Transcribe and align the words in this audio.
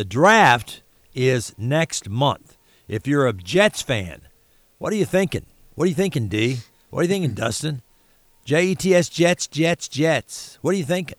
The 0.00 0.04
draft 0.06 0.80
is 1.14 1.54
next 1.58 2.08
month. 2.08 2.56
If 2.88 3.06
you're 3.06 3.28
a 3.28 3.34
Jets 3.34 3.82
fan, 3.82 4.22
what 4.78 4.94
are 4.94 4.96
you 4.96 5.04
thinking? 5.04 5.44
What 5.74 5.84
are 5.84 5.88
you 5.88 5.94
thinking, 5.94 6.26
D? 6.28 6.60
What 6.88 7.00
are 7.00 7.02
you 7.02 7.08
thinking, 7.10 7.34
Dustin? 7.34 7.82
J 8.46 8.68
E 8.68 8.74
T 8.74 8.94
S 8.94 9.10
Jets, 9.10 9.46
Jets, 9.46 9.88
Jets. 9.88 10.58
What 10.62 10.70
are 10.70 10.78
you 10.78 10.86
thinking? 10.86 11.18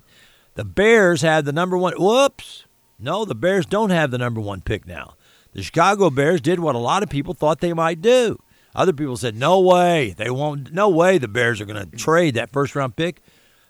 The 0.55 0.65
Bears 0.65 1.21
have 1.21 1.45
the 1.45 1.51
number 1.51 1.77
one. 1.77 1.93
Whoops. 1.95 2.65
No, 2.97 3.23
the 3.23 3.35
Bears 3.35 3.67
don't 3.67 3.91
have 3.91 4.09
the 4.09 4.17
number 4.17 4.41
one 4.41 4.61
pick 4.61 4.87
now. 4.87 5.13
The 5.53 5.61
Chicago 5.61 6.09
Bears 6.09 6.41
did 6.41 6.59
what 6.59 6.73
a 6.73 6.79
lot 6.79 7.03
of 7.03 7.09
people 7.09 7.35
thought 7.35 7.59
they 7.59 7.73
might 7.73 8.01
do. 8.01 8.39
Other 8.73 8.93
people 8.93 9.15
said, 9.15 9.35
no 9.35 9.59
way. 9.59 10.15
They 10.17 10.31
won't. 10.31 10.73
No 10.73 10.89
way 10.89 11.19
the 11.19 11.27
Bears 11.27 11.61
are 11.61 11.65
going 11.65 11.87
to 11.87 11.97
trade 11.97 12.33
that 12.33 12.51
first 12.51 12.75
round 12.75 12.95
pick. 12.95 13.21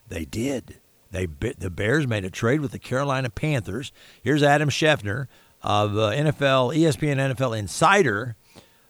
They 0.07 0.23
did. 0.23 0.77
They 1.11 1.25
The 1.25 1.69
Bears 1.69 2.07
made 2.07 2.25
a 2.25 2.29
trade 2.29 2.61
with 2.61 2.71
the 2.71 2.79
Carolina 2.79 3.29
Panthers. 3.29 3.91
Here's 4.21 4.43
Adam 4.43 4.69
Schefter 4.69 5.27
of 5.61 5.97
uh, 5.97 6.11
NFL, 6.11 6.75
ESPN 6.75 7.33
NFL 7.33 7.57
Insider. 7.57 8.35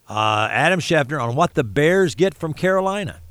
Uh, 0.07 0.47
Adam 0.51 0.79
Schefter 0.79 1.21
on 1.21 1.35
what 1.35 1.53
the 1.53 1.63
Bears 1.63 2.15
get 2.15 2.35
from 2.35 2.53
Carolina. 2.53 3.21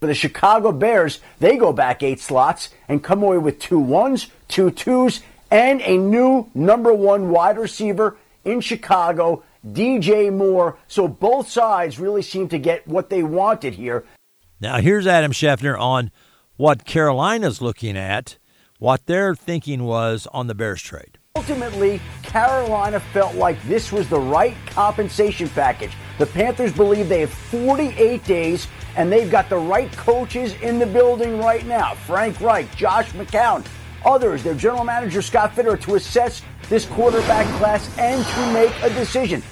For 0.00 0.06
the 0.06 0.14
Chicago 0.14 0.72
Bears, 0.72 1.20
they 1.38 1.56
go 1.56 1.72
back 1.72 2.02
eight 2.02 2.18
slots 2.18 2.70
and 2.88 3.04
come 3.04 3.22
away 3.22 3.38
with 3.38 3.60
two 3.60 3.78
ones, 3.78 4.26
two 4.48 4.70
twos, 4.70 5.20
and 5.50 5.80
a 5.82 5.96
new 5.96 6.50
number 6.54 6.92
one 6.92 7.30
wide 7.30 7.58
receiver 7.58 8.16
in 8.44 8.60
Chicago, 8.60 9.44
DJ 9.64 10.32
Moore. 10.32 10.76
So 10.88 11.06
both 11.06 11.48
sides 11.48 12.00
really 12.00 12.22
seem 12.22 12.48
to 12.48 12.58
get 12.58 12.88
what 12.88 13.10
they 13.10 13.22
wanted 13.22 13.74
here. 13.74 14.04
Now, 14.60 14.78
here's 14.78 15.06
Adam 15.06 15.32
Schefter 15.32 15.78
on 15.78 16.10
what 16.56 16.84
Carolina's 16.84 17.62
looking 17.62 17.96
at, 17.96 18.38
what 18.78 19.06
their 19.06 19.34
thinking 19.34 19.84
was 19.84 20.26
on 20.32 20.46
the 20.46 20.54
Bears 20.54 20.82
trade. 20.82 21.18
Ultimately, 21.36 22.00
Carolina 22.22 23.00
felt 23.00 23.34
like 23.36 23.62
this 23.64 23.90
was 23.90 24.08
the 24.08 24.20
right 24.20 24.54
compensation 24.66 25.48
package. 25.48 25.92
The 26.18 26.26
Panthers 26.26 26.72
believe 26.72 27.08
they 27.08 27.20
have 27.20 27.32
48 27.32 28.22
days 28.24 28.66
and 28.96 29.10
they've 29.10 29.30
got 29.30 29.48
the 29.48 29.56
right 29.56 29.90
coaches 29.92 30.54
in 30.60 30.78
the 30.78 30.86
building 30.86 31.38
right 31.38 31.64
now. 31.66 31.94
Frank 31.94 32.38
Reich, 32.40 32.74
Josh 32.76 33.10
McCown, 33.12 33.64
others, 34.04 34.42
their 34.42 34.54
general 34.54 34.84
manager 34.84 35.22
Scott 35.22 35.52
Fitterer, 35.56 35.80
to 35.80 35.94
assess 35.94 36.42
this 36.68 36.84
quarterback 36.84 37.46
class 37.58 37.88
and 37.98 38.24
to 38.24 38.52
make 38.52 38.72
a 38.82 38.94
decision. 38.94 39.42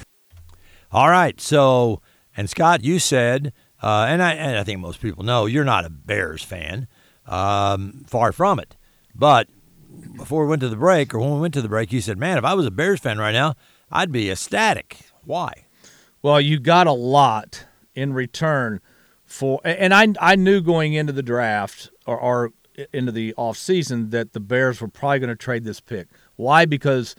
All 0.92 1.08
right. 1.08 1.40
So, 1.40 2.02
and 2.36 2.50
Scott, 2.50 2.84
you 2.84 2.98
said, 2.98 3.52
uh, 3.82 4.06
and, 4.08 4.22
I, 4.22 4.34
and 4.34 4.58
I 4.58 4.64
think 4.64 4.80
most 4.80 5.00
people 5.00 5.24
know, 5.24 5.46
you're 5.46 5.64
not 5.64 5.84
a 5.84 5.90
Bears 5.90 6.42
fan. 6.42 6.86
Um, 7.26 8.04
far 8.08 8.32
from 8.32 8.58
it. 8.58 8.76
But 9.14 9.48
before 10.16 10.44
we 10.44 10.50
went 10.50 10.60
to 10.62 10.68
the 10.68 10.76
break, 10.76 11.14
or 11.14 11.20
when 11.20 11.34
we 11.34 11.40
went 11.40 11.54
to 11.54 11.62
the 11.62 11.68
break, 11.68 11.92
you 11.92 12.00
said, 12.00 12.18
"Man, 12.18 12.38
if 12.38 12.44
I 12.44 12.54
was 12.54 12.66
a 12.66 12.70
Bears 12.70 13.00
fan 13.00 13.18
right 13.18 13.32
now, 13.32 13.54
I'd 13.90 14.10
be 14.10 14.30
ecstatic." 14.30 14.98
Why? 15.24 15.66
Well, 16.22 16.40
you 16.40 16.58
got 16.58 16.86
a 16.86 16.92
lot 16.92 17.66
in 17.94 18.12
return 18.12 18.80
for, 19.24 19.60
and 19.64 19.94
I 19.94 20.08
I 20.20 20.34
knew 20.36 20.60
going 20.60 20.94
into 20.94 21.12
the 21.12 21.22
draft 21.22 21.90
or, 22.06 22.18
or 22.18 22.52
into 22.92 23.12
the 23.12 23.34
off 23.36 23.56
season 23.56 24.10
that 24.10 24.32
the 24.32 24.40
Bears 24.40 24.80
were 24.80 24.88
probably 24.88 25.20
going 25.20 25.28
to 25.28 25.36
trade 25.36 25.64
this 25.64 25.80
pick. 25.80 26.08
Why? 26.36 26.64
Because 26.64 27.14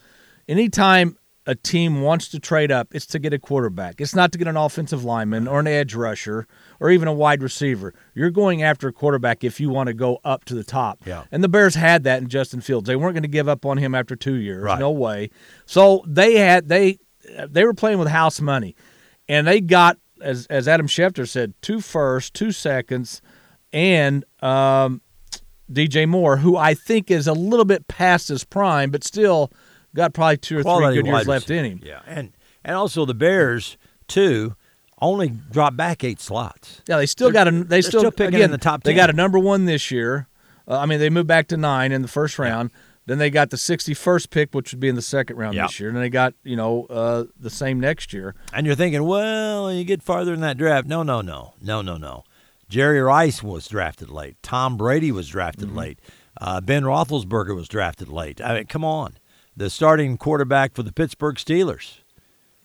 anytime 0.48 1.18
a 1.46 1.56
team 1.56 2.02
wants 2.02 2.28
to 2.30 2.40
trade 2.40 2.72
up, 2.72 2.94
it's 2.94 3.06
to 3.08 3.20
get 3.20 3.34
a 3.34 3.40
quarterback. 3.40 4.00
It's 4.00 4.14
not 4.14 4.32
to 4.32 4.38
get 4.38 4.48
an 4.48 4.58
offensive 4.58 5.04
lineman 5.04 5.48
or 5.48 5.60
an 5.60 5.68
edge 5.68 5.96
rusher 5.96 6.48
or 6.80 6.92
even 6.92 7.08
a 7.08 7.14
wide 7.14 7.42
receiver. 7.42 7.94
You're 8.14 8.30
going 8.30 8.62
after 8.62 8.88
a 8.88 8.94
quarterback 8.94 9.44
if 9.44 9.60
you 9.60 9.70
want 9.70 9.88
to 9.88 9.94
go 9.94 10.20
up 10.24 10.46
to 10.46 10.54
the 10.54 10.64
top. 10.64 11.00
Yeah. 11.06 11.24
And 11.32 11.44
the 11.44 11.50
Bears 11.50 11.76
had 11.76 12.04
that 12.04 12.22
in 12.22 12.30
Justin 12.30 12.62
Fields. 12.62 12.88
They 12.88 12.96
weren't 12.96 13.16
going 13.16 13.24
to 13.24 13.30
give 13.30 13.48
up 13.48 13.66
on 13.66 13.78
him 13.78 13.96
after 13.96 14.16
2 14.16 14.36
years. 14.36 14.64
Right. 14.64 14.80
No 14.80 14.92
way. 14.92 15.32
So 15.66 16.04
they 16.08 16.36
had 16.38 16.70
they 16.70 17.00
they 17.48 17.66
were 17.66 17.74
playing 17.74 18.00
with 18.00 18.08
house 18.08 18.40
money. 18.40 18.76
And 19.28 19.48
they 19.48 19.62
got 19.62 19.98
as 20.22 20.46
as 20.48 20.68
Adam 20.68 20.88
Schefter 20.88 21.28
said, 21.28 21.54
two 21.62 21.82
firsts, 21.82 22.30
two 22.30 22.52
seconds, 22.52 23.22
and 23.74 24.26
um, 24.42 25.02
DJ 25.72 26.08
Moore, 26.08 26.38
who 26.38 26.58
I 26.58 26.74
think 26.74 27.10
is 27.10 27.28
a 27.28 27.34
little 27.34 27.66
bit 27.66 27.88
past 27.88 28.28
his 28.28 28.44
prime, 28.44 28.92
but 28.92 29.04
still 29.04 29.52
got 29.96 30.14
probably 30.14 30.38
two 30.38 30.60
or 30.60 30.64
Quality 30.64 30.98
three 30.98 31.04
good 31.04 31.10
years 31.16 31.28
left 31.28 31.50
in 31.50 31.66
him. 31.66 31.82
Yeah, 31.84 32.02
and 32.06 32.32
and 32.64 32.76
also 32.76 33.06
the 33.06 33.14
Bears 33.14 33.78
too 34.08 34.56
only 35.02 35.30
dropped 35.30 35.78
back 35.78 36.04
eight 36.04 36.20
slots. 36.22 36.82
Yeah, 36.88 36.98
they 36.98 37.06
still 37.06 37.28
They're- 37.32 37.46
got 37.46 37.48
a. 37.48 37.64
They 37.64 37.82
still, 37.82 38.02
still 38.02 38.12
picking 38.12 38.36
again, 38.36 38.46
in 38.46 38.52
the 38.52 38.58
top 38.58 38.84
They 38.84 38.94
got 38.94 39.10
a 39.10 39.14
number 39.14 39.40
one 39.40 39.66
this 39.66 39.90
year. 39.92 40.28
Uh, 40.68 40.78
I 40.78 40.86
mean, 40.86 41.00
they 41.00 41.10
moved 41.10 41.28
back 41.28 41.48
to 41.48 41.58
nine 41.58 41.92
in 41.92 42.02
the 42.02 42.08
first 42.08 42.38
round. 42.38 42.72
Then 43.08 43.18
they 43.18 43.32
got 43.32 43.50
the 43.50 43.58
61st 43.58 44.30
pick, 44.30 44.54
which 44.54 44.72
would 44.72 44.80
be 44.80 44.88
in 44.88 44.94
the 44.96 45.02
second 45.02 45.36
round 45.36 45.56
Yeah. 45.56 45.66
this 45.66 45.80
year. 45.80 45.90
And 45.90 45.98
they 45.98 46.10
got 46.10 46.36
you 46.44 46.56
know 46.56 46.86
uh, 46.86 47.24
the 47.40 47.50
same 47.50 47.80
next 47.80 48.14
year. 48.14 48.36
And 48.54 48.68
you're 48.68 48.76
thinking, 48.76 49.04
well, 49.04 49.74
you 49.74 49.84
get 49.84 50.04
farther 50.04 50.34
in 50.36 50.42
that 50.42 50.58
draft. 50.58 50.88
No, 50.88 51.02
no, 51.02 51.20
no, 51.22 51.56
no, 51.62 51.82
no, 51.82 51.98
no. 51.98 52.24
Jerry 52.70 53.02
Rice 53.02 53.42
was 53.42 53.68
drafted 53.68 54.10
late. 54.12 54.38
Tom 54.44 54.78
Brady 54.78 55.12
was 55.12 55.28
drafted 55.28 55.70
Mm-hmm. 55.70 55.78
late. 55.78 56.00
Uh, 56.40 56.62
ben 56.62 56.84
Roethlisberger 56.84 57.56
was 57.56 57.68
drafted 57.68 58.08
late. 58.08 58.40
I 58.40 58.54
mean, 58.54 58.66
come 58.68 58.86
on. 58.86 59.16
The 59.56 59.70
starting 59.70 60.18
quarterback 60.18 60.74
for 60.74 60.84
the 60.84 60.94
Pittsburgh 60.94 61.36
Steelers 61.36 62.00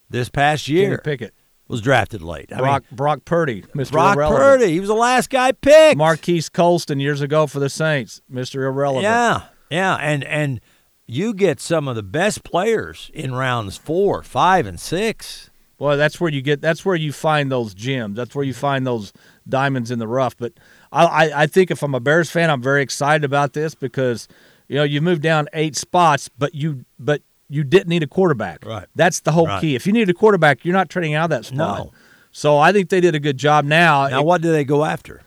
this 0.09 0.29
past 0.29 0.67
year 0.67 0.89
Kenny 0.89 1.01
Pickett, 1.03 1.33
was 1.67 1.81
drafted 1.81 2.21
late. 2.21 2.51
I 2.53 2.57
Brock 2.57 2.83
mean, 2.89 2.95
Brock 2.95 3.25
Purdy, 3.25 3.61
Mr. 3.75 3.91
Brock 3.91 4.15
Irrelevant. 4.15 4.41
Purdy, 4.41 4.73
he 4.73 4.79
was 4.79 4.89
the 4.89 4.95
last 4.95 5.29
guy 5.29 5.51
picked. 5.51 5.97
Marquise 5.97 6.49
Colston 6.49 6.99
years 6.99 7.21
ago 7.21 7.47
for 7.47 7.59
the 7.59 7.69
Saints, 7.69 8.21
Mr. 8.31 8.65
Irrelevant. 8.65 9.03
Yeah, 9.03 9.43
yeah, 9.69 9.95
and 9.95 10.23
and 10.23 10.61
you 11.05 11.33
get 11.33 11.59
some 11.59 11.87
of 11.87 11.95
the 11.95 12.03
best 12.03 12.43
players 12.43 13.11
in 13.13 13.33
rounds 13.33 13.77
four, 13.77 14.23
five, 14.23 14.65
and 14.65 14.79
six. 14.79 15.49
Well, 15.79 15.95
that's 15.95 16.19
where 16.19 16.31
you 16.31 16.41
get. 16.41 16.61
That's 16.61 16.83
where 16.85 16.95
you 16.95 17.11
find 17.11 17.51
those 17.51 17.73
gems. 17.73 18.15
That's 18.15 18.33
where 18.33 18.45
you 18.45 18.53
find 18.53 18.87
those 18.87 19.13
diamonds 19.47 19.91
in 19.91 19.99
the 19.99 20.07
rough. 20.07 20.35
But 20.35 20.53
I, 20.91 21.05
I, 21.05 21.43
I 21.43 21.47
think 21.47 21.69
if 21.69 21.83
I'm 21.83 21.93
a 21.93 21.99
Bears 21.99 22.31
fan, 22.31 22.49
I'm 22.49 22.63
very 22.63 22.81
excited 22.81 23.23
about 23.23 23.53
this 23.53 23.75
because 23.75 24.27
you 24.67 24.75
know 24.77 24.83
you 24.83 25.01
moved 25.01 25.21
down 25.21 25.47
eight 25.53 25.75
spots, 25.75 26.29
but 26.37 26.53
you 26.55 26.85
but 26.99 27.21
you 27.49 27.63
didn't 27.63 27.87
need 27.87 28.03
a 28.03 28.07
quarterback. 28.07 28.65
Right. 28.65 28.85
That's 28.95 29.21
the 29.21 29.31
whole 29.31 29.47
Right. 29.47 29.61
key. 29.61 29.75
If 29.75 29.87
you 29.87 29.93
need 29.93 30.09
a 30.09 30.13
quarterback, 30.13 30.65
you're 30.65 30.73
not 30.73 30.89
trading 30.89 31.13
out 31.13 31.25
of 31.25 31.29
that 31.31 31.45
spot. 31.45 31.57
No. 31.85 31.91
So 32.31 32.57
I 32.57 32.71
think 32.73 32.89
they 32.89 32.99
did 33.01 33.15
a 33.15 33.19
good 33.19 33.37
job. 33.37 33.63
Now, 33.65 34.07
Now, 34.07 34.21
what 34.23 34.41
do 34.41 34.51
they 34.51 34.65
go 34.65 34.83
after 34.83 35.21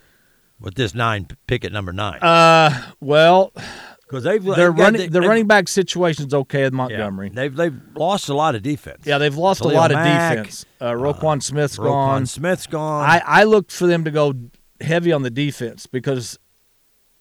with 0.60 0.74
this 0.74 0.94
nine 0.94 1.26
pick 1.46 1.64
at 1.64 1.72
number 1.72 1.92
nine? 1.92 2.20
uh, 2.20 2.92
well, 3.00 3.52
Because 4.02 4.24
they've 4.24 4.44
their 4.44 4.70
running 4.70 5.10
the 5.10 5.20
running 5.22 5.46
back 5.46 5.68
situation's 5.68 6.34
okay 6.34 6.64
at 6.64 6.72
yeah, 6.72 6.76
Montgomery. 6.76 7.30
They've 7.30 7.54
they've 7.54 7.80
lost 7.94 8.28
a 8.28 8.34
lot 8.34 8.54
of 8.54 8.62
defense. 8.62 9.06
Yeah, 9.06 9.16
they've 9.18 9.34
lost 9.36 9.62
Khalil 9.62 9.74
a 9.74 9.78
lot 9.78 9.90
of 9.92 9.96
defense. 9.98 10.66
Uh, 10.80 10.90
Roquan 10.92 11.42
Smith's 11.42 11.78
Roquan 11.78 11.84
gone. 11.84 12.26
Smith's 12.26 12.66
gone. 12.66 13.08
I, 13.08 13.22
I 13.24 13.44
looked 13.44 13.72
for 13.72 13.86
them 13.86 14.04
to 14.04 14.10
go 14.10 14.34
heavy 14.82 15.12
on 15.12 15.22
the 15.22 15.30
defense 15.30 15.86
because 15.86 16.38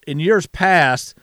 in 0.07 0.19
years 0.19 0.47
past, 0.47 1.15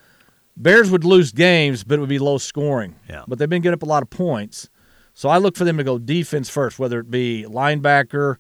Bears 0.57 0.91
would 0.91 1.05
lose 1.05 1.33
games, 1.33 1.85
but 1.85 1.97
it 1.97 2.01
would 2.01 2.09
be 2.09 2.19
low 2.19 2.39
scoring. 2.39 2.97
Yeah. 3.09 3.25
But 3.29 3.39
they've 3.39 3.49
been 3.49 3.63
getting 3.63 3.75
up 3.75 3.83
a 3.83 3.87
lot 3.87 4.03
of 4.03 4.11
points. 4.11 4.69
So 5.15 5.29
I 5.29 5.39
look 5.39 5.57
for 5.57 5.65
them 5.65 5.77
to 5.79 5.85
go 5.85 5.99
defense 5.99 6.49
first, 6.49 6.79
whether 6.79 6.99
it 7.01 7.11
be 7.11 7.45
linebacker, 7.49 8.37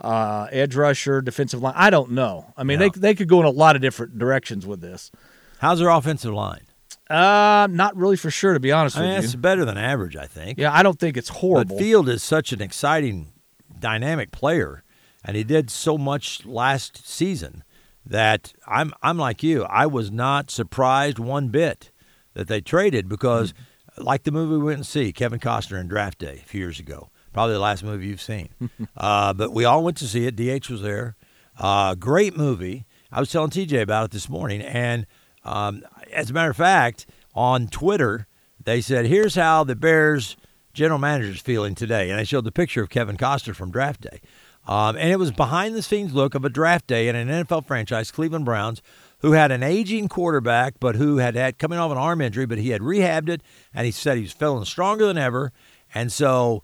uh, 0.00 0.46
edge 0.50 0.74
rusher, 0.76 1.20
defensive 1.20 1.60
line. 1.62 1.74
I 1.76 1.90
don't 1.90 2.12
know. 2.12 2.52
I 2.56 2.64
mean, 2.64 2.80
Yeah. 2.80 2.88
they, 2.94 3.00
they 3.00 3.14
could 3.14 3.28
go 3.28 3.40
in 3.40 3.46
a 3.46 3.50
lot 3.50 3.76
of 3.76 3.82
different 3.82 4.18
directions 4.18 4.66
with 4.66 4.80
this. 4.80 5.10
How's 5.58 5.78
their 5.78 5.90
offensive 5.90 6.32
line? 6.32 6.62
Uh, 7.08 7.66
not 7.70 7.96
really 7.96 8.16
for 8.16 8.30
sure, 8.30 8.52
to 8.54 8.60
be 8.60 8.70
honest 8.70 8.96
I 8.96 9.00
mean, 9.02 9.14
with 9.16 9.24
it's 9.24 9.34
you. 9.34 9.40
better 9.40 9.64
than 9.64 9.76
average, 9.76 10.16
I 10.16 10.26
think. 10.26 10.58
Yeah, 10.58 10.72
I 10.72 10.82
don't 10.84 10.98
think 10.98 11.16
it's 11.16 11.28
But 11.28 11.38
horrible. 11.38 11.78
Field 11.78 12.08
is 12.08 12.22
such 12.22 12.52
an 12.52 12.62
exciting, 12.62 13.32
dynamic 13.78 14.30
player, 14.30 14.84
and 15.24 15.36
he 15.36 15.42
did 15.44 15.70
so 15.70 15.98
much 15.98 16.46
last 16.46 17.06
season 17.08 17.64
that 18.10 18.52
I'm 18.66 18.92
I'm 19.02 19.16
like 19.16 19.42
you. 19.42 19.64
I 19.64 19.86
was 19.86 20.10
not 20.10 20.50
surprised 20.50 21.18
one 21.18 21.48
bit 21.48 21.90
that 22.34 22.48
they 22.48 22.60
traded 22.60 23.08
because, 23.08 23.54
like 23.96 24.24
the 24.24 24.32
movie 24.32 24.56
we 24.56 24.64
went 24.64 24.78
and 24.78 24.86
see, 24.86 25.12
Kevin 25.12 25.40
Costner 25.40 25.80
in 25.80 25.88
Draft 25.88 26.18
Day 26.18 26.40
a 26.42 26.46
few 26.46 26.60
years 26.60 26.78
ago, 26.78 27.08
probably 27.32 27.54
the 27.54 27.60
last 27.60 27.82
movie 27.82 28.08
you've 28.08 28.20
seen. 28.20 28.50
uh, 28.96 29.32
but 29.32 29.52
we 29.52 29.64
all 29.64 29.82
went 29.82 29.96
to 29.98 30.06
see 30.06 30.26
it. 30.26 30.36
DH 30.36 30.68
was 30.68 30.82
there. 30.82 31.16
Uh, 31.58 31.94
great 31.94 32.36
movie. 32.36 32.84
I 33.12 33.20
was 33.20 33.30
telling 33.30 33.50
TJ 33.50 33.80
about 33.80 34.06
it 34.06 34.10
this 34.10 34.28
morning, 34.28 34.60
and 34.60 35.06
um, 35.44 35.82
as 36.12 36.30
a 36.30 36.32
matter 36.32 36.50
of 36.50 36.56
fact, 36.56 37.06
on 37.34 37.68
Twitter 37.68 38.26
they 38.62 38.80
said, 38.80 39.06
"Here's 39.06 39.36
how 39.36 39.64
the 39.64 39.76
Bears." 39.76 40.36
general 40.72 41.00
manager's 41.00 41.40
feeling 41.40 41.74
today. 41.74 42.10
And 42.10 42.20
I 42.20 42.22
showed 42.22 42.44
the 42.44 42.52
picture 42.52 42.80
of 42.80 42.90
Kevin 42.90 43.16
Costner 43.16 43.56
from 43.56 43.72
draft 43.72 44.02
day. 44.02 44.20
Um, 44.66 44.96
and 44.96 45.10
it 45.10 45.18
was 45.18 45.30
behind 45.30 45.74
the 45.74 45.82
scenes 45.82 46.14
look 46.14 46.34
of 46.34 46.44
a 46.44 46.50
draft 46.50 46.86
day 46.86 47.08
in 47.08 47.16
an 47.16 47.28
NFL 47.28 47.66
franchise, 47.66 48.10
Cleveland 48.10 48.44
Browns, 48.44 48.82
who 49.18 49.32
had 49.32 49.50
an 49.50 49.62
aging 49.62 50.08
quarterback, 50.08 50.74
but 50.80 50.96
who 50.96 51.16
had 51.16 51.34
had 51.34 51.58
coming 51.58 51.78
off 51.78 51.90
an 51.90 51.98
arm 51.98 52.20
injury, 52.20 52.46
but 52.46 52.58
he 52.58 52.70
had 52.70 52.80
rehabbed 52.80 53.28
it. 53.28 53.42
And 53.74 53.86
he 53.86 53.92
said 53.92 54.16
he 54.16 54.22
was 54.22 54.32
feeling 54.32 54.64
stronger 54.64 55.06
than 55.06 55.18
ever. 55.18 55.52
And 55.94 56.12
so, 56.12 56.62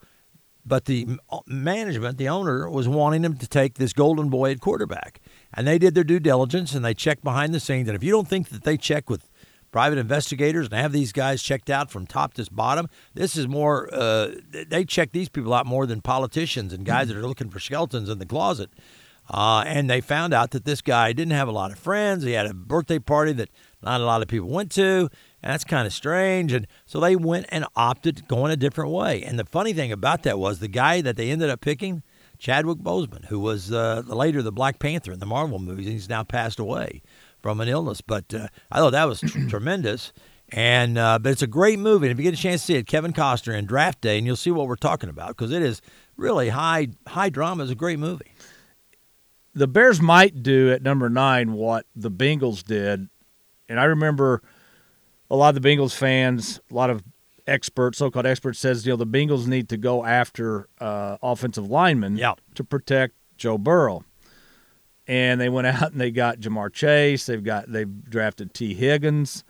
but 0.65 0.85
the 0.85 1.07
management, 1.47 2.19
the 2.19 2.29
owner, 2.29 2.69
was 2.69 2.89
wanting 2.89 3.25
him 3.25 3.37
to 3.37 3.47
take 3.47 3.75
this 3.75 3.93
golden 3.93 4.29
boy 4.29 4.53
at 4.53 4.61
quarterback. 4.61 5.21
And 5.55 5.67
they 5.67 5.79
did 5.79 5.95
their 5.95 6.05
due 6.05 6.21
diligence 6.21 6.75
and 6.75 6.85
they 6.85 6.95
checked 6.95 7.25
behind 7.25 7.55
the 7.55 7.61
scenes. 7.61 7.89
And 7.89 7.97
if 7.97 8.05
you 8.05 8.11
don't 8.11 8.29
think 8.29 8.49
that 8.51 8.65
they 8.65 8.77
check 8.77 9.09
with 9.09 9.29
private 9.77 9.99
investigators 9.99 10.69
and 10.69 10.75
have 10.81 10.91
these 10.91 11.13
guys 11.13 11.43
checked 11.43 11.69
out 11.69 11.91
from 11.91 12.07
top 12.07 12.33
to 12.33 12.49
bottom. 12.51 12.89
This 13.13 13.37
is 13.37 13.47
more, 13.47 13.91
uh, 13.93 14.29
they 14.71 14.87
check 14.87 15.13
these 15.13 15.29
people 15.29 15.53
out 15.53 15.67
more 15.67 15.85
than 15.85 16.01
politicians 16.01 16.73
and 16.73 16.87
guys 16.87 17.09
that 17.09 17.17
are 17.19 17.27
looking 17.27 17.51
for 17.51 17.61
skeletons 17.61 18.09
in 18.09 18.19
the 18.19 18.25
closet. 18.25 18.71
Uh, 19.29 19.65
and 19.67 19.91
they 19.91 20.01
found 20.01 20.33
out 20.33 20.53
that 20.53 20.65
this 20.65 20.81
guy 20.81 21.13
didn't 21.13 21.35
have 21.35 21.47
a 21.47 21.53
lot 21.53 21.73
of 21.73 21.79
friends. 21.79 22.25
He 22.25 22.33
had 22.33 22.47
a 22.47 22.55
birthday 22.55 22.99
party 22.99 23.35
that 23.35 23.51
not 23.83 24.01
a 24.01 24.05
lot 24.07 24.23
of 24.23 24.29
people 24.29 24.49
went 24.49 24.73
to. 24.73 25.11
And 25.43 25.53
that's 25.53 25.65
kind 25.65 25.87
of 25.87 25.93
strange. 25.93 26.55
And 26.55 26.67
so 26.87 26.99
they 26.99 27.15
went 27.15 27.45
and 27.51 27.67
opted 27.77 28.27
going 28.29 28.53
a 28.53 28.57
different 28.57 28.93
way. 28.93 29.25
And 29.25 29.39
the 29.39 29.45
funny 29.45 29.75
thing 29.75 29.93
about 29.93 30.23
that 30.23 30.39
was 30.39 30.61
the 30.61 30.69
guy 30.69 31.03
that 31.03 31.19
they 31.19 31.31
ended 31.31 31.51
up 31.51 31.61
picking, 31.61 32.03
Chadwick 32.39 32.79
Boseman, 32.79 33.27
who 33.27 33.41
was 33.41 33.71
uh, 33.71 34.01
the 34.07 34.17
later 34.17 34.41
the 34.41 34.53
Black 34.53 34.79
Panther 34.79 35.13
in 35.13 35.19
the 35.19 35.27
Marvel 35.27 35.59
movies. 35.59 35.85
and 35.85 35.93
He's 35.93 36.09
now 36.09 36.25
passed 36.25 36.59
away 36.59 37.03
from 37.43 37.61
an 37.61 37.69
illness. 37.69 38.01
But 38.01 38.33
uh, 38.35 38.49
I 38.71 38.79
thought 38.79 38.91
that 38.93 39.05
was 39.09 39.21
tr- 39.21 39.47
tremendous. 39.49 40.13
And 40.51 40.97
uh, 40.97 41.19
but 41.19 41.33
it's 41.33 41.43
a 41.43 41.47
great 41.49 41.79
movie. 41.81 42.07
And 42.07 42.13
if 42.13 42.25
you 42.25 42.31
get 42.31 42.39
a 42.39 42.43
chance 42.43 42.61
to 42.63 42.67
see 42.67 42.75
it, 42.77 42.87
Kevin 42.87 43.13
Costner 43.13 43.59
in 43.59 43.67
Draft 43.67 44.01
Day, 44.01 44.17
and 44.17 44.27
you'll 44.27 44.37
see 44.37 44.53
what 44.53 44.69
we're 44.69 44.77
talking 44.77 45.09
about 45.11 45.29
because 45.31 45.51
it 45.51 45.61
is 45.63 45.81
really 46.17 46.51
high 46.51 46.89
high 47.09 47.31
drama. 47.31 47.65
It's 47.65 47.73
a 47.73 47.77
great 47.77 47.99
movie. 47.99 48.31
The 49.55 49.67
Bears 49.67 50.01
might 50.01 50.43
do 50.43 50.71
at 50.71 50.83
number 50.83 51.09
nine 51.09 51.55
what 51.55 51.87
the 51.97 52.11
Bengals 52.11 52.63
did, 52.63 53.09
and 53.69 53.81
I 53.81 53.85
remember 53.85 54.43
a 55.31 55.35
lot 55.37 55.57
of 55.57 55.61
the 55.61 55.69
Bengals 55.69 55.97
fans, 55.97 56.61
a 56.71 56.75
lot 56.75 56.91
of 56.91 57.03
experts, 57.47 57.99
so-called 57.99 58.27
experts, 58.27 58.59
says 58.59 58.87
you 58.87 58.93
know 58.93 58.97
the 58.97 59.07
Bengals 59.07 59.47
need 59.49 59.69
to 59.71 59.77
go 59.77 60.05
after 60.05 60.69
uh, 60.81 61.17
offensive 61.23 61.69
linemen 61.71 62.17
Yeah. 62.19 62.35
to 62.55 62.63
protect 62.63 63.15
Joe 63.37 63.59
Burrow. 63.59 64.05
And 65.09 65.41
they 65.41 65.49
went 65.49 65.67
out 65.67 65.93
and 65.93 66.01
they 66.01 66.11
got 66.11 66.41
Ja'Marr 66.41 66.73
Chase. 66.73 67.27
They've 67.27 67.43
got 67.45 67.71
they've 67.71 68.05
drafted 68.11 68.55
Tee 68.55 68.75
Higgins. 68.75 69.45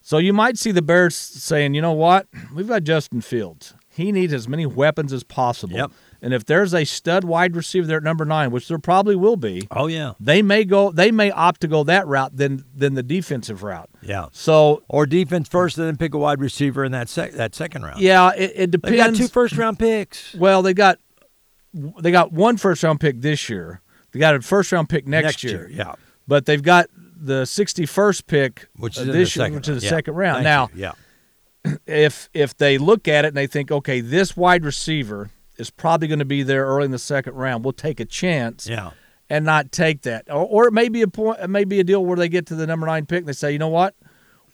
So 0.00 0.18
you 0.18 0.32
might 0.32 0.56
see 0.56 0.70
the 0.70 0.82
Bears 0.82 1.16
saying, 1.16 1.74
you 1.74 1.82
know 1.82 1.92
what, 1.92 2.28
we've 2.54 2.68
got 2.68 2.84
Justin 2.84 3.20
Fields. 3.20 3.74
He 3.88 4.12
needs 4.12 4.32
as 4.32 4.46
many 4.46 4.64
weapons 4.66 5.12
as 5.12 5.24
possible. 5.24 5.74
Yep. 5.74 5.90
And 6.22 6.32
if 6.32 6.44
there's 6.44 6.72
a 6.74 6.84
stud 6.84 7.24
wide 7.24 7.56
receiver 7.56 7.86
there 7.86 7.96
at 7.96 8.02
number 8.04 8.24
nine, 8.24 8.50
which 8.50 8.68
there 8.68 8.78
probably 8.78 9.16
will 9.16 9.36
be, 9.36 9.66
Oh 9.70 9.86
yeah, 9.86 10.12
they 10.20 10.42
may 10.42 10.64
go 10.64 10.90
they 10.92 11.10
may 11.10 11.30
opt 11.30 11.60
to 11.62 11.68
go 11.68 11.82
that 11.84 12.06
route 12.06 12.36
than 12.36 12.64
than 12.74 12.94
the 12.94 13.02
defensive 13.02 13.62
route. 13.62 13.90
yeah. 14.02 14.26
So 14.32 14.82
Or 14.88 15.06
defense 15.06 15.48
first, 15.48 15.76
and 15.76 15.86
then 15.86 15.96
pick 15.96 16.14
a 16.14 16.18
wide 16.18 16.40
receiver 16.40 16.84
in 16.84 16.92
that 16.92 17.08
sec- 17.08 17.32
that 17.32 17.54
second 17.54 17.82
round. 17.82 18.00
yeah, 18.00 18.30
it, 18.36 18.52
it 18.74 18.82
They 18.82 18.96
got 18.96 19.14
two 19.14 19.28
first 19.28 19.56
round 19.56 19.78
picks 19.78 20.34
well, 20.34 20.62
they 20.62 20.72
got 20.74 20.98
they 21.74 22.10
got 22.10 22.32
one 22.32 22.56
first 22.56 22.82
round 22.82 23.00
pick 23.00 23.20
this 23.20 23.48
year. 23.48 23.80
They 24.12 24.18
got 24.20 24.34
a 24.34 24.40
first 24.40 24.72
round 24.72 24.88
pick 24.88 25.06
next, 25.06 25.42
year. 25.44 25.68
Yeah, 25.72 25.94
But 26.26 26.46
they've 26.46 26.62
got 26.62 26.86
the 27.18 27.42
61st 27.44 28.26
pick 28.26 28.66
which 28.76 28.96
is 28.98 29.06
this 29.06 29.36
year, 29.36 29.50
which 29.50 29.68
is 29.68 29.80
the 29.80 29.84
Yeah. 29.86 29.90
second 29.90 30.14
round. 30.14 30.36
Thank 30.36 30.44
now, 30.44 30.68
you. 30.74 30.82
yeah, 31.64 31.72
if 31.86 32.28
if 32.34 32.56
they 32.56 32.78
look 32.78 33.08
at 33.08 33.24
it 33.24 33.28
and 33.28 33.36
they 33.36 33.46
think, 33.46 33.70
okay, 33.70 34.00
this 34.00 34.36
wide 34.36 34.64
receiver 34.64 35.30
is 35.58 35.70
probably 35.70 36.08
going 36.08 36.18
to 36.18 36.24
be 36.24 36.42
there 36.42 36.66
early 36.66 36.84
in 36.84 36.90
the 36.90 36.98
second 36.98 37.34
round, 37.34 37.64
we'll 37.64 37.72
take 37.72 37.98
a 38.00 38.04
chance 38.04 38.68
yeah, 38.68 38.90
and 39.30 39.44
not 39.44 39.72
take 39.72 40.02
that. 40.02 40.24
Or, 40.28 40.44
or 40.46 40.68
it 40.68 40.72
may 40.72 40.88
be 40.88 41.02
a 41.02 41.08
point, 41.08 41.38
it 41.40 41.48
may 41.48 41.64
be 41.64 41.80
a 41.80 41.84
deal 41.84 42.04
where 42.04 42.16
they 42.16 42.28
get 42.28 42.46
to 42.46 42.54
the 42.54 42.66
number 42.66 42.86
nine 42.86 43.06
pick 43.06 43.20
and 43.20 43.28
they 43.28 43.32
say, 43.32 43.52
you 43.52 43.58
know 43.58 43.68
what, 43.68 43.94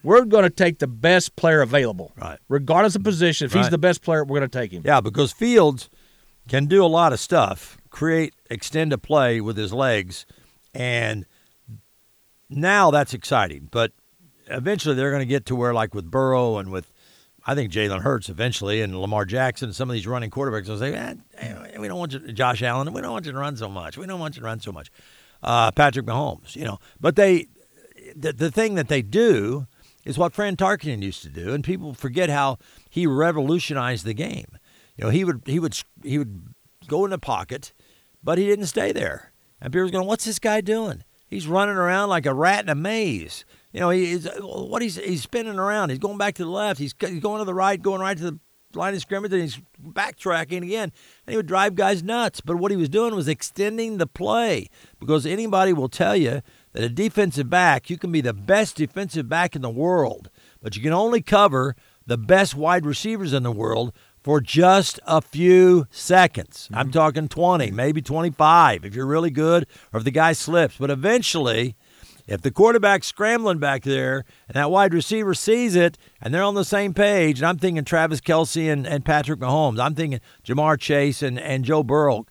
we're 0.04 0.25
going 0.25 0.44
to 0.44 0.50
take 0.50 0.78
the 0.78 0.87
best 0.87 1.34
player 1.37 1.60
available, 1.60 2.12
Right. 2.16 2.38
regardless 2.49 2.94
of 2.94 3.02
position. 3.02 3.46
If 3.46 3.52
he's 3.52 3.69
the 3.70 3.78
best 3.78 4.02
player, 4.02 4.25
we're 4.25 4.38
going 4.38 4.49
to 4.50 4.58
take 4.58 4.70
him. 4.72 4.82
yeah. 4.84 5.00
Because 5.00 5.32
Fields 5.32 5.90
can 6.49 6.66
do 6.66 6.84
a 6.84 6.87
lot 6.87 7.12
of 7.12 7.19
stuff, 7.20 7.78
create, 7.93 8.35
extend 8.50 8.93
a 8.93 8.99
play 8.99 9.41
with 9.41 9.56
his 9.56 9.73
legs, 9.73 10.27
and 10.75 11.25
now 12.50 12.91
that's 12.91 13.15
exciting. 13.15 13.69
But 13.71 13.93
eventually, 14.49 14.97
they're 14.97 15.11
going 15.11 15.21
to 15.21 15.27
get 15.27 15.47
to 15.47 15.55
where, 15.55 15.73
like 15.73 15.94
with 15.94 16.11
Burrow 16.11 16.59
and 16.59 16.73
with, 16.73 16.93
I 17.47 17.55
think 17.55 17.71
Jalen 17.71 18.00
Hurts 18.00 18.29
eventually, 18.29 18.83
and 18.83 18.99
Lamar 19.00 19.25
Jackson, 19.25 19.69
and 19.69 19.77
some 19.77 19.89
of 19.89 19.94
these 19.94 20.06
running 20.06 20.31
quarterbacks 20.31 20.69
will 20.69 20.79
say, 20.79 20.94
eh, 20.94 21.15
eh, 21.39 21.79
we 21.79 21.87
don't 21.87 21.99
want 21.99 22.15
you, 22.15 22.33
Josh 22.33 22.62
Allen, 22.62 22.93
we 22.93 23.00
don't 23.00 23.12
want 23.12 23.27
you 23.27 23.33
to 23.33 23.39
run 23.39 23.56
so 23.56 23.69
much. 23.69 23.97
We 23.97 24.06
don't 24.06 24.19
want 24.19 24.35
you 24.35 24.41
to 24.41 24.47
run 24.47 24.61
so 24.61 24.73
much. 24.73 24.91
Uh, 25.43 25.71
Patrick 25.71 26.06
Mahomes, 26.06 26.56
you 26.56 26.65
know, 26.65 26.79
but 27.00 27.17
they, 27.17 27.47
the, 28.17 28.33
the 28.33 28.50
thing 28.50 28.75
that 28.77 28.88
they 28.88 29.03
do 29.03 29.67
is 30.05 30.17
what 30.17 30.33
Fran 30.33 30.56
Tarkenton 30.56 31.03
used 31.03 31.23
to 31.23 31.29
do, 31.29 31.53
and 31.53 31.62
people 31.62 31.95
forget 31.95 32.31
how 32.31 32.59
he 32.88 33.06
revolutionized 33.06 34.05
the 34.05 34.15
game. 34.15 34.59
You 34.97 35.05
know, 35.05 35.11
he 35.11 35.25
would 35.25 35.43
he 35.47 35.59
would 35.59 35.79
he 36.03 36.19
would 36.19 36.55
go 36.87 37.05
in 37.05 37.11
the 37.11 37.19
pocket, 37.19 37.73
but 38.23 38.39
he 38.39 38.47
didn't 38.47 38.67
stay 38.67 38.93
there. 38.93 39.33
And 39.61 39.73
people 39.73 39.85
was 39.85 39.91
going, 39.91 40.07
"What's 40.07 40.25
this 40.25 40.39
guy 40.39 40.61
doing? 40.61 41.05
He's 41.27 41.47
running 41.47 41.77
around 41.77 42.09
like 42.09 42.27
a 42.27 42.35
rat 42.35 42.65
in 42.65 42.69
a 42.69 42.75
maze." 42.75 43.45
You 43.73 43.81
know, 43.81 43.91
he's 43.91 44.29
what 44.41 44.83
he's 44.83 44.97
he's 44.97 45.23
spinning 45.23 45.59
around. 45.59 45.91
He's 45.91 45.99
going 45.99 46.19
back 46.19 46.35
to 46.35 46.45
the 46.45 46.51
left. 46.51 46.79
He's, 46.79 46.95
he's 47.01 47.21
going 47.21 47.39
to 47.39 47.45
the 47.45 47.55
right, 47.55 47.81
going 47.81 48.01
right 48.01 48.17
to 48.17 48.31
the 48.33 48.39
line 48.75 48.95
of 48.95 49.01
scrimmage, 49.01 49.33
and 49.33 49.43
he's 49.43 49.61
backtracking 49.83 50.63
again. 50.63 50.93
And 51.27 51.33
he 51.33 51.37
would 51.37 51.47
drive 51.47 51.75
guys 51.75 52.03
nuts. 52.03 52.41
But 52.41 52.57
what 52.57 52.71
he 52.71 52.77
was 52.77 52.89
doing 52.89 53.15
was 53.15 53.29
extending 53.29 53.99
the 53.99 54.07
play 54.07 54.69
because 54.99 55.27
anybody 55.27 55.73
will 55.73 55.89
tell 55.89 56.17
you 56.17 56.43
that 56.73 56.85
a 56.85 56.89
defensive 56.89 57.51
back, 57.51 57.91
you 57.91 57.99
can 57.99 58.13
be 58.13 58.21
the 58.21 58.33
best 58.33 58.77
defensive 58.77 59.29
back 59.29 59.57
in 59.57 59.63
the 59.63 59.71
world, 59.71 60.31
but 60.61 60.77
you 60.77 60.83
can 60.83 60.93
only 60.93 61.23
cover 61.23 61.77
the 62.07 62.19
best 62.19 62.55
wide 62.55 62.85
receivers 62.85 63.33
in 63.33 63.43
the 63.43 63.53
world 63.53 63.93
for 64.23 64.41
just 64.41 65.01
a 65.07 65.21
few 65.21 65.87
seconds. 65.91 66.69
I'm 66.73 66.91
talking 66.91 67.29
20, 67.29 67.71
maybe 67.73 68.01
25 68.01 68.85
if 68.85 68.95
you're 68.95 69.07
really 69.07 69.31
good 69.31 69.67
or 69.93 69.99
if 69.99 70.05
the 70.05 70.11
guy 70.11 70.33
slips. 70.33 70.77
But 70.79 70.91
eventually, 70.91 71.77
if 72.27 72.41
the 72.41 72.53
quarterback's 72.53 73.09
scrambling 73.09 73.59
back 73.59 73.83
there 73.83 74.25
and 74.49 74.55
that 74.55 74.71
wide 74.71 74.95
receiver 74.95 75.35
sees 75.35 75.75
it 75.75 75.99
and 76.21 76.33
they're 76.33 76.43
on 76.43 76.55
the 76.55 76.65
same 76.65 76.95
page, 76.95 77.41
and 77.41 77.49
I'm 77.49 77.59
thinking 77.59 77.85
Travis 77.85 78.21
Kelce 78.21 78.73
and, 78.73 78.87
and 78.87 79.05
Patrick 79.05 79.41
Mahomes, 79.41 79.81
I'm 79.81 79.95
thinking 79.95 80.21
Ja'Marr 80.45 80.79
Chase 80.79 81.23
and, 81.23 81.39
and 81.39 81.65
Joe 81.65 81.83
Burrow, 81.83 82.27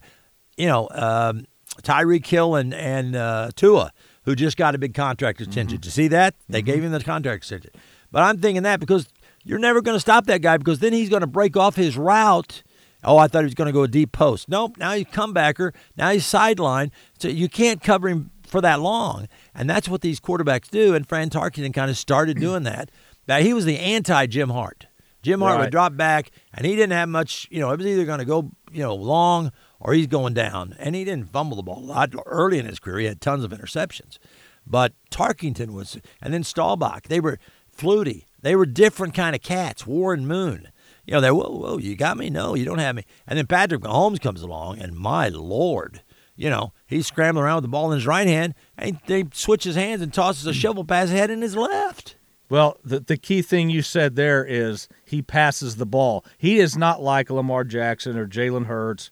you 0.56 0.66
know, 0.66 0.88
um, 0.92 1.46
Tyreek 1.82 2.26
Hill 2.26 2.54
and, 2.54 2.72
and 2.72 3.14
uh, 3.14 3.50
Tua, 3.54 3.92
who 4.24 4.34
just 4.34 4.56
got 4.56 4.74
a 4.74 4.78
big 4.78 4.94
contract 4.94 5.40
extension. 5.40 5.76
Did 5.78 5.84
you 5.84 5.90
see 5.90 6.08
that? 6.08 6.34
They 6.48 6.62
gave 6.62 6.82
him 6.82 6.92
the 6.92 7.00
contract 7.00 7.38
extension. 7.38 7.70
But 8.10 8.22
I'm 8.22 8.38
thinking 8.38 8.62
that 8.62 8.78
because 8.78 9.08
you're 9.44 9.58
never 9.58 9.80
going 9.82 9.96
to 9.96 10.00
stop 10.00 10.26
that 10.26 10.42
guy 10.42 10.56
because 10.56 10.78
then 10.78 10.92
he's 10.92 11.08
going 11.08 11.20
to 11.20 11.26
break 11.26 11.56
off 11.56 11.76
his 11.76 11.96
route. 11.96 12.62
Oh, 13.04 13.18
I 13.18 13.26
thought 13.26 13.40
he 13.40 13.46
was 13.46 13.54
going 13.54 13.66
to 13.66 13.72
go 13.72 13.82
a 13.82 13.88
deep 13.88 14.12
post. 14.12 14.48
Nope. 14.48 14.76
Now 14.76 14.92
he's 14.92 15.06
comebacker. 15.06 15.74
Now 15.96 16.10
he's 16.10 16.24
sideline. 16.24 16.92
So 17.18 17.28
you 17.28 17.48
can't 17.48 17.82
cover 17.82 18.08
him 18.08 18.30
for 18.46 18.60
that 18.60 18.80
long. 18.80 19.26
And 19.54 19.68
that's 19.68 19.88
what 19.88 20.02
these 20.02 20.20
quarterbacks 20.20 20.68
do. 20.70 20.94
And 20.94 21.08
Fran 21.08 21.30
Tarkenton 21.30 21.74
kind 21.74 21.90
of 21.90 21.98
started 21.98 22.38
doing 22.38 22.62
that. 22.62 22.90
Now 23.26 23.38
he 23.38 23.52
was 23.52 23.64
the 23.64 23.78
anti 23.78 24.26
Jim 24.26 24.50
Hart. 24.50 24.86
Jim 25.22 25.40
Hart 25.40 25.54
Right. 25.56 25.60
would 25.66 25.70
drop 25.70 25.96
back, 25.96 26.32
and 26.52 26.66
he 26.66 26.74
didn't 26.74 26.92
have 26.92 27.08
much. 27.08 27.46
You 27.50 27.60
know, 27.60 27.70
it 27.70 27.78
was 27.78 27.86
either 27.86 28.04
going 28.04 28.18
to 28.18 28.24
go, 28.24 28.50
you 28.72 28.82
know, 28.82 28.94
long 28.94 29.52
or 29.78 29.92
he's 29.94 30.08
going 30.08 30.34
down. 30.34 30.74
And 30.80 30.94
he 30.96 31.04
didn't 31.04 31.30
fumble 31.30 31.56
the 31.56 31.62
ball 31.62 31.78
a 31.78 31.86
lot 31.86 32.12
early 32.26 32.58
in 32.58 32.66
his 32.66 32.80
career. 32.80 32.98
He 32.98 33.06
had 33.06 33.20
tons 33.20 33.44
of 33.44 33.52
interceptions. 33.52 34.18
But 34.66 34.92
Tarkenton 35.10 35.70
was, 35.72 35.98
and 36.20 36.32
then 36.34 36.42
Staubach. 36.42 37.08
They 37.08 37.20
were 37.20 37.38
Flutie. 37.76 38.24
They 38.42 38.54
were 38.56 38.66
different 38.66 39.14
kind 39.14 39.34
of 39.34 39.42
cats. 39.42 39.86
Warren 39.86 40.26
Moon. 40.26 40.68
You 41.06 41.14
know, 41.14 41.20
they 41.20 41.30
whoa, 41.30 41.50
whoa, 41.50 41.78
you 41.78 41.96
got 41.96 42.16
me? 42.16 42.30
No, 42.30 42.54
you 42.54 42.64
don't 42.64 42.78
have 42.78 42.94
me. 42.94 43.04
And 43.26 43.38
then 43.38 43.46
Patrick 43.46 43.80
Mahomes 43.80 44.20
comes 44.20 44.42
along, 44.42 44.78
and 44.78 44.94
my 44.94 45.28
lord, 45.28 46.02
you 46.36 46.48
know, 46.48 46.72
he's 46.86 47.06
scrambling 47.08 47.44
around 47.44 47.56
with 47.56 47.64
the 47.64 47.68
ball 47.68 47.90
in 47.90 47.96
his 47.96 48.06
right 48.06 48.26
hand, 48.26 48.54
and 48.78 49.00
they 49.06 49.24
switch 49.32 49.64
his 49.64 49.74
hands 49.74 50.00
and 50.00 50.14
tosses 50.14 50.46
a 50.46 50.52
shovel 50.52 50.84
pass 50.84 51.08
ahead 51.08 51.30
in 51.30 51.42
his 51.42 51.56
left. 51.56 52.16
Well, 52.48 52.78
the, 52.84 53.00
the 53.00 53.16
key 53.16 53.42
thing 53.42 53.70
you 53.70 53.82
said 53.82 54.14
there 54.14 54.44
is 54.44 54.86
he 55.06 55.22
passes 55.22 55.76
the 55.76 55.86
ball. 55.86 56.24
He 56.36 56.58
is 56.58 56.76
not 56.76 57.02
like 57.02 57.30
Lamar 57.30 57.64
Jackson 57.64 58.18
or 58.18 58.26
Jalen 58.28 58.66
Hurts 58.66 59.10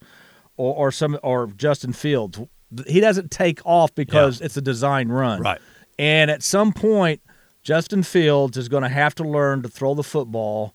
or, 0.58 0.74
or 0.74 0.92
some 0.92 1.18
or 1.22 1.46
Justin 1.46 1.94
Fields. 1.94 2.38
He 2.86 3.00
doesn't 3.00 3.30
take 3.30 3.64
off 3.64 3.94
because 3.94 4.42
it's 4.42 4.58
a 4.58 4.60
design 4.60 5.08
run. 5.08 5.40
Right. 5.40 5.60
And 5.98 6.30
at 6.30 6.42
some 6.42 6.72
point, 6.72 7.22
Justin 7.70 8.02
Fields 8.02 8.56
is 8.56 8.68
going 8.68 8.82
to 8.82 8.88
have 8.88 9.14
to 9.14 9.22
learn 9.22 9.62
to 9.62 9.68
throw 9.68 9.94
the 9.94 10.02
football 10.02 10.74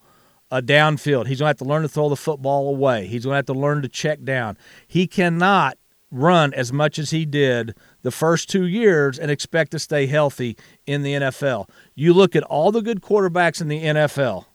uh, 0.50 0.62
downfield. 0.62 1.28
He's 1.28 1.40
going 1.40 1.48
to 1.48 1.48
have 1.48 1.58
to 1.58 1.66
learn 1.66 1.82
to 1.82 1.90
throw 1.90 2.08
the 2.08 2.16
football 2.16 2.70
away. 2.70 3.06
He's 3.08 3.26
going 3.26 3.34
to 3.34 3.36
have 3.36 3.46
to 3.48 3.54
learn 3.54 3.82
to 3.82 3.90
check 3.90 4.24
down. 4.24 4.58
He 4.88 5.06
cannot 5.06 5.78
run 6.10 6.54
as 6.54 6.72
much 6.72 6.98
as 6.98 7.10
he 7.10 7.26
did 7.26 7.76
the 8.04 8.12
first 8.12 8.50
two 8.50 8.66
years 8.66 9.20
and 9.20 9.30
expect 9.30 9.72
to 9.72 9.80
stay 9.80 10.08
healthy 10.08 10.56
in 10.88 11.04
the 11.04 11.16
NFL. 11.16 11.68
You 11.96 12.14
look 12.14 12.34
at 12.34 12.44
all 12.44 12.72
the 12.72 12.82
good 12.82 13.02
quarterbacks 13.02 13.60
in 13.60 13.68
the 13.68 13.84
NFL, 13.84 14.46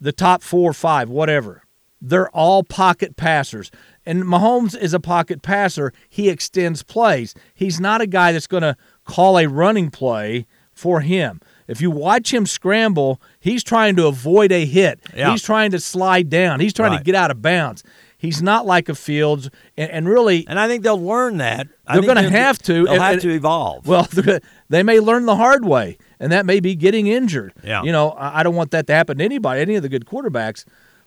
the 0.00 0.12
top 0.12 0.42
four 0.42 0.72
five, 0.72 1.10
whatever, 1.10 1.64
they're 2.00 2.30
all 2.30 2.64
pocket 2.64 3.18
passers. 3.18 3.70
And 4.06 4.22
Mahomes 4.22 4.74
is 4.74 4.94
a 4.94 5.00
pocket 5.00 5.42
passer. 5.42 5.92
He 6.08 6.30
extends 6.30 6.82
plays. 6.82 7.34
He's 7.54 7.78
not 7.78 8.00
a 8.00 8.06
guy 8.06 8.32
that's 8.32 8.46
going 8.46 8.62
to 8.62 8.74
call 9.04 9.38
a 9.38 9.46
running 9.46 9.90
play 9.90 10.46
for 10.80 11.00
him. 11.02 11.40
If 11.68 11.80
you 11.80 11.90
watch 11.90 12.32
him 12.34 12.46
scramble, 12.46 13.20
he's 13.38 13.62
trying 13.62 13.94
to 13.96 14.06
avoid 14.06 14.50
a 14.50 14.64
hit. 14.64 14.98
Yeah. 15.14 15.30
He's 15.30 15.42
trying 15.42 15.70
to 15.72 15.78
slide 15.78 16.28
down. 16.30 16.58
He's 16.60 16.72
trying 16.72 16.92
Right. 16.92 16.98
to 16.98 17.04
get 17.04 17.14
out 17.14 17.30
of 17.30 17.40
bounds. 17.42 17.84
He's 18.18 18.42
not 18.42 18.66
like 18.66 18.88
a 18.88 18.94
Fields, 18.94 19.48
and, 19.78 19.90
and 19.90 20.08
really, 20.08 20.44
And 20.48 20.58
I 20.58 20.66
think 20.68 20.82
they'll 20.82 21.00
learn 21.02 21.38
that. 21.38 21.68
I 21.86 21.94
They're 21.98 22.06
gonna 22.06 22.28
have 22.28 22.58
to, 22.62 22.84
They'll 22.84 22.94
and- 22.94 23.02
have 23.02 23.20
to 23.22 23.30
evolve. 23.30 23.86
well, 23.86 24.08
they 24.68 24.82
may 24.82 25.00
learn 25.00 25.26
the 25.26 25.36
hard 25.36 25.64
way, 25.64 25.96
and 26.18 26.30
that 26.32 26.44
may 26.44 26.60
be 26.60 26.74
getting 26.74 27.06
injured. 27.06 27.52
Yeah. 27.64 27.82
You 27.82 27.92
know, 27.92 28.10
I 28.10 28.40
I 28.40 28.42
don't 28.42 28.56
want 28.56 28.72
that 28.72 28.86
to 28.88 28.94
happen 28.94 29.18
to 29.18 29.24
anybody, 29.24 29.60
any 29.62 29.74
of 29.76 29.82
the 29.82 29.88
good 29.88 30.06
quarterbacks. 30.06 30.64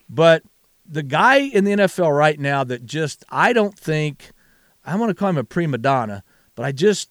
But 0.08 0.42
the 0.88 1.02
guy 1.02 1.36
in 1.36 1.64
the 1.64 1.72
NFL 1.72 2.10
right 2.16 2.38
now 2.40 2.64
that 2.64 2.84
just, 2.84 3.24
I 3.30 3.52
don't 3.52 3.78
think, 3.78 4.30
I 4.84 4.96
want 4.96 5.10
to 5.10 5.14
call 5.14 5.28
him 5.30 5.38
a 5.38 5.44
prima 5.44 5.78
donna, 5.78 6.22
but 6.56 6.64
I 6.64 6.72
just, 6.72 7.10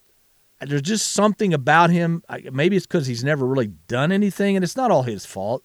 there's 0.66 0.82
just 0.82 1.12
something 1.14 1.54
about 1.54 1.90
him. 1.90 2.24
Maybe 2.52 2.76
it's 2.78 2.86
because 2.86 3.08
he's 3.08 3.24
never 3.24 3.46
really 3.46 3.72
done 3.88 4.12
anything, 4.12 4.56
and 4.56 4.64
it's 4.64 4.76
not 4.76 4.92
all 4.92 5.04
his 5.04 5.26
fault. 5.26 5.64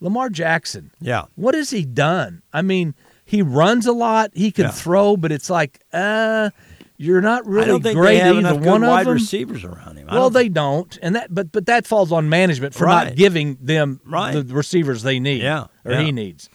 Lamar 0.00 0.30
Jackson. 0.30 0.90
yeah. 1.00 1.24
What 1.34 1.54
has 1.54 1.70
he 1.70 1.84
done? 1.84 2.42
I 2.52 2.62
mean, 2.62 2.94
he 3.24 3.42
runs 3.42 3.86
a 3.86 3.92
lot. 3.92 4.30
He 4.34 4.50
can 4.50 4.64
Yeah. 4.66 4.70
throw, 4.70 5.16
but 5.16 5.30
it's 5.30 5.50
like, 5.50 5.80
uh, 5.92 6.50
you're 6.96 7.20
not 7.20 7.46
really 7.46 7.64
I 7.64 7.68
don't 7.68 7.82
think 7.82 7.96
great 7.98 8.20
at 8.20 8.34
either 8.34 8.54
one 8.58 8.82
of 8.82 9.04
them. 9.04 9.14
receivers 9.14 9.62
around 9.64 9.96
him. 9.96 10.06
I 10.08 10.14
Well, 10.14 10.24
don't 10.24 10.32
they 10.34 10.48
don't, 10.48 10.98
and 11.02 11.14
that 11.16 11.34
but 11.34 11.50
but 11.52 11.66
that 11.66 11.86
falls 11.86 12.12
on 12.12 12.28
management 12.28 12.74
for 12.74 12.84
Right. 12.86 13.08
not 13.08 13.16
giving 13.16 13.56
them 13.60 14.00
Right. 14.06 14.32
the 14.32 14.54
receivers 14.54 15.02
they 15.02 15.18
need. 15.20 15.42
Yeah, 15.42 15.66
or 15.84 15.92
yeah. 15.92 16.02
he 16.02 16.12
needs. 16.12 16.48